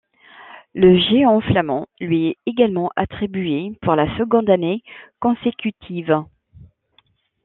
Le 0.73 0.97
Géant 0.97 1.39
flamand 1.41 1.87
lui 1.99 2.29
est 2.29 2.37
également 2.47 2.89
attribué 2.95 3.77
pour 3.83 3.95
la 3.95 4.07
seconde 4.17 4.49
année 4.49 4.81
consécutive. 5.19 6.23